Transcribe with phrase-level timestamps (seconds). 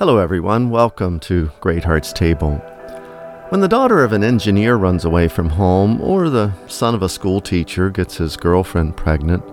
[0.00, 0.70] Hello, everyone.
[0.70, 2.54] Welcome to Great Hearts Table.
[3.50, 7.08] When the daughter of an engineer runs away from home, or the son of a
[7.10, 9.44] school teacher gets his girlfriend pregnant,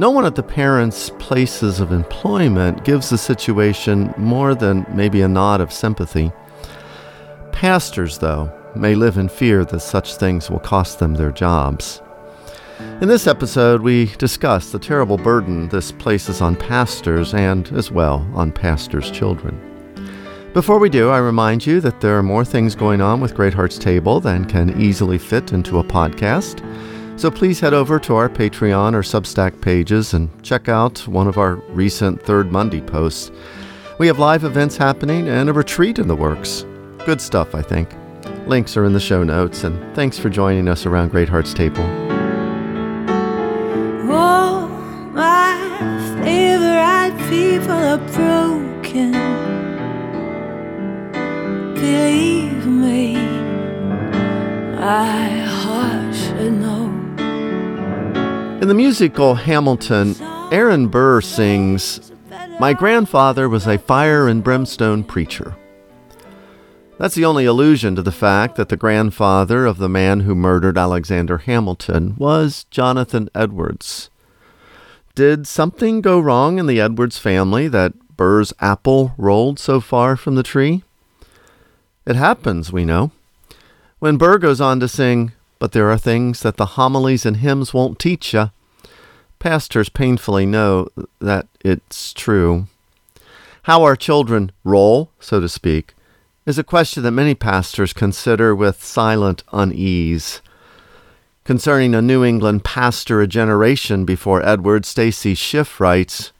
[0.00, 5.28] no one at the parents' places of employment gives the situation more than maybe a
[5.28, 6.32] nod of sympathy.
[7.52, 12.02] Pastors, though, may live in fear that such things will cost them their jobs.
[13.00, 18.28] In this episode, we discuss the terrible burden this places on pastors and, as well,
[18.34, 19.70] on pastors' children.
[20.54, 23.54] Before we do, I remind you that there are more things going on with Great
[23.54, 26.60] Hearts Table than can easily fit into a podcast.
[27.18, 31.38] So please head over to our Patreon or Substack pages and check out one of
[31.38, 33.32] our recent Third Monday posts.
[33.98, 36.64] We have live events happening and a retreat in the works.
[37.04, 37.88] Good stuff, I think.
[38.46, 41.82] Links are in the show notes, and thanks for joining us around Great Hearts Table.
[44.08, 44.68] Oh,
[45.12, 49.53] my favorite people are broken
[51.84, 53.16] believe me,
[54.78, 56.86] I heart should know.
[58.62, 60.16] In the musical Hamilton,
[60.50, 62.12] Aaron Burr sings,
[62.58, 65.56] My grandfather was a fire and brimstone preacher.
[66.98, 70.78] That's the only allusion to the fact that the grandfather of the man who murdered
[70.78, 74.10] Alexander Hamilton was Jonathan Edwards.
[75.14, 80.36] Did something go wrong in the Edwards family that Burr's apple rolled so far from
[80.36, 80.84] the tree?
[82.06, 83.12] It happens, we know.
[83.98, 87.72] When Burr goes on to sing, But there are things that the homilies and hymns
[87.72, 88.50] won't teach you,
[89.38, 90.88] pastors painfully know
[91.20, 92.66] that it's true.
[93.62, 95.94] How our children roll, so to speak,
[96.44, 100.42] is a question that many pastors consider with silent unease.
[101.44, 106.32] Concerning a New England pastor a generation before Edward, Stacy Schiff writes,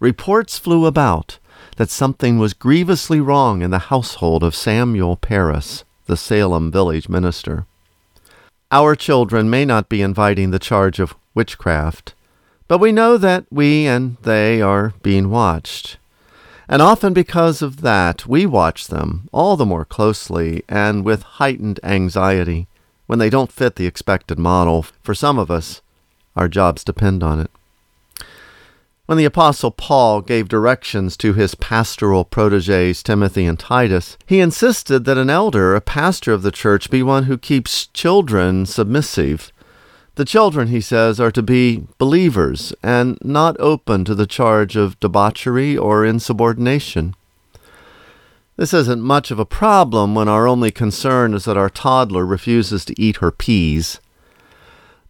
[0.00, 1.38] Reports flew about
[1.76, 7.66] that something was grievously wrong in the household of Samuel Parris, the Salem village minister.
[8.70, 12.14] Our children may not be inviting the charge of witchcraft,
[12.66, 15.98] but we know that we and they are being watched.
[16.68, 21.78] And often because of that, we watch them all the more closely and with heightened
[21.82, 22.66] anxiety
[23.06, 24.86] when they don't fit the expected model.
[25.02, 25.82] For some of us,
[26.34, 27.50] our jobs depend on it.
[29.06, 35.04] When the Apostle Paul gave directions to his pastoral proteges Timothy and Titus, he insisted
[35.04, 39.52] that an elder, a pastor of the church, be one who keeps children submissive.
[40.14, 44.98] The children, he says, are to be believers and not open to the charge of
[45.00, 47.14] debauchery or insubordination.
[48.56, 52.86] This isn't much of a problem when our only concern is that our toddler refuses
[52.86, 54.00] to eat her peas.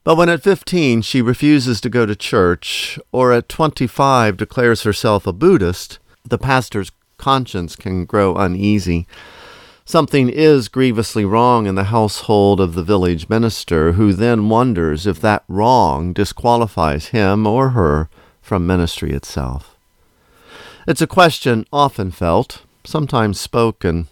[0.04, 5.26] But when at 15 she refuses to go to church, or at 25 declares herself
[5.26, 9.06] a Buddhist, the pastor's conscience can grow uneasy.
[9.86, 15.20] Something is grievously wrong in the household of the village minister, who then wonders if
[15.22, 18.10] that wrong disqualifies him or her
[18.42, 19.74] from ministry itself.
[20.86, 24.08] It's a question often felt, sometimes spoken,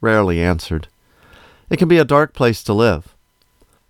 [0.00, 0.88] rarely answered.
[1.68, 3.13] It can be a dark place to live.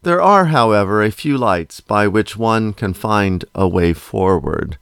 [0.05, 4.77] There are, however, a few lights by which one can find a way forward.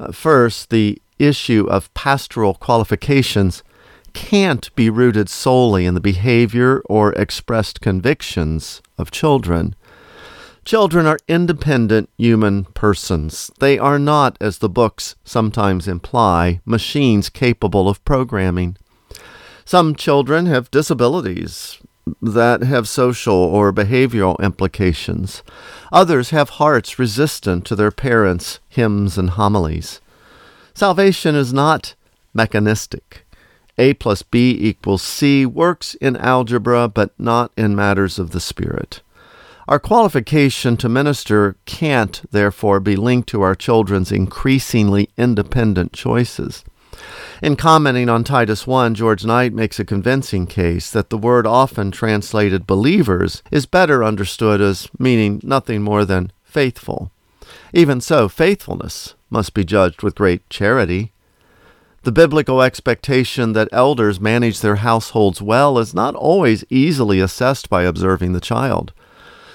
[0.00, 3.62] Uh, first, the issue of pastoral qualifications
[4.14, 9.74] can't be rooted solely in the behavior or expressed convictions of children.
[10.64, 13.50] Children are independent human persons.
[13.60, 18.78] They are not, as the books sometimes imply, machines capable of programming.
[19.66, 21.80] Some children have disabilities,
[22.20, 25.42] that have social or behavioral implications.
[25.92, 30.00] Others have hearts resistant to their parents' hymns and homilies.
[30.74, 31.94] Salvation is not
[32.34, 33.24] mechanistic.
[33.78, 39.00] A plus B equals C works in algebra, but not in matters of the Spirit.
[39.66, 46.64] Our qualification to minister can't, therefore, be linked to our children's increasingly independent choices.
[47.42, 51.90] In commenting on Titus 1, George Knight makes a convincing case that the word often
[51.90, 57.10] translated believers is better understood as meaning nothing more than faithful.
[57.72, 61.12] Even so, faithfulness must be judged with great charity.
[62.04, 67.82] The biblical expectation that elders manage their households well is not always easily assessed by
[67.82, 68.92] observing the child.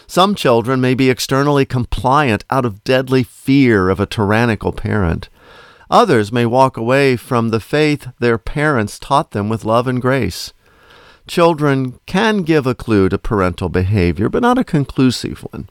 [0.07, 5.29] Some children may be externally compliant out of deadly fear of a tyrannical parent.
[5.89, 10.53] Others may walk away from the faith their parents taught them with love and grace.
[11.27, 15.67] Children can give a clue to parental behavior, but not a conclusive one.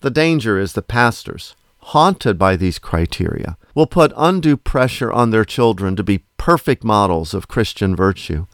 [0.00, 5.44] The danger is the pastors, haunted by these criteria, will put undue pressure on their
[5.44, 8.46] children to be perfect models of Christian virtue.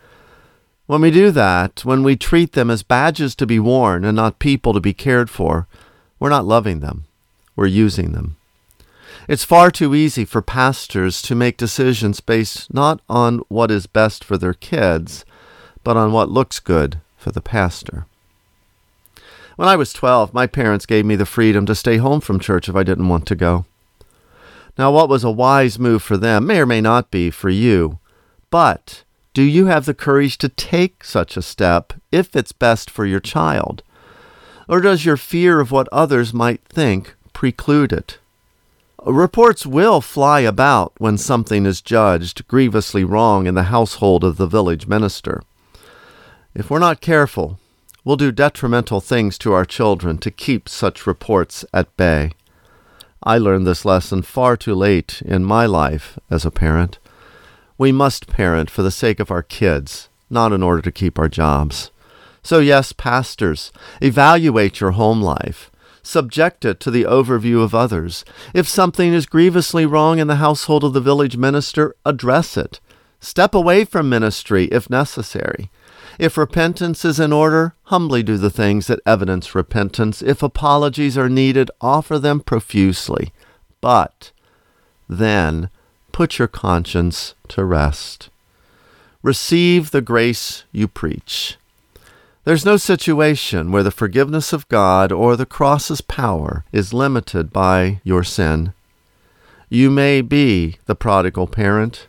[0.87, 4.39] When we do that, when we treat them as badges to be worn and not
[4.39, 5.67] people to be cared for,
[6.19, 7.05] we're not loving them,
[7.55, 8.37] we're using them.
[9.29, 14.25] It's far too easy for pastors to make decisions based not on what is best
[14.25, 15.25] for their kids,
[15.85, 18.07] but on what looks good for the pastor.
[19.57, 22.69] When I was 12, my parents gave me the freedom to stay home from church
[22.69, 23.65] if I didn't want to go.
[24.77, 27.99] Now, what was a wise move for them may or may not be for you,
[28.51, 29.05] but
[29.35, 33.21] do you have the courage to take such a step if it's best for your
[33.21, 33.83] child?
[34.69, 38.19] Or does your fear of what others might think preclude it?
[39.05, 44.47] Reports will fly about when something is judged grievously wrong in the household of the
[44.47, 45.43] village minister.
[46.55, 47.59] If we're not careful,
[48.05, 52.31] we'll do detrimental things to our children to keep such reports at bay.
[53.25, 57.01] I learned this lesson far too late in my life as a parent.
[57.77, 61.29] We must parent for the sake of our kids, not in order to keep our
[61.29, 61.91] jobs.
[62.45, 65.72] So, yes, pastors, evaluate your home life
[66.03, 68.25] subject it to the overview of others.
[68.55, 72.81] If something is grievously wrong in the household of the village minister, address it.
[73.21, 75.71] Step away from ministry if necessary.
[76.19, 80.23] If repentance is in order, humbly do the things that evidence repentance.
[80.23, 83.33] If apologies are needed, offer them profusely.
[83.81, 84.33] But
[85.09, 85.71] then
[86.11, 88.29] put your conscience to rest.
[89.23, 91.57] Receive the grace you preach.
[92.45, 98.01] There's no situation where the forgiveness of God or the cross's power is limited by
[98.03, 98.73] your sin.
[99.69, 102.09] You may be the prodigal parent,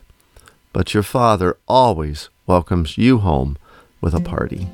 [0.72, 3.56] but your father always welcomes you home
[4.00, 4.66] with a party.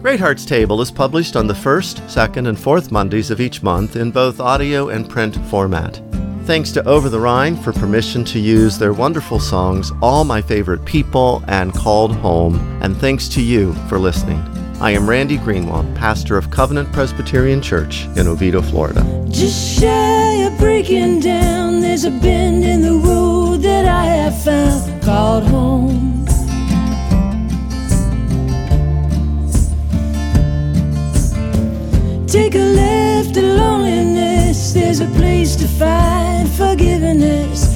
[0.00, 3.94] Great Hearts Table is published on the first, second, and fourth Mondays of each month
[3.94, 6.03] in both audio and print format.
[6.44, 10.84] Thanks to Over the Rhine for permission to use their wonderful songs, All My Favorite
[10.84, 14.36] People and Called Home, and thanks to you for listening.
[14.78, 19.02] I am Randy Greenwald, pastor of Covenant Presbyterian Church in Oviedo, Florida.
[19.30, 25.02] Just shy of breaking down, there's a bend in the road that I have found
[25.02, 26.23] called home.
[35.78, 37.73] Find forgiveness.